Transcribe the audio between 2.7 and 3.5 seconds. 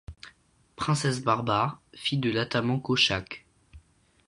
kochaque.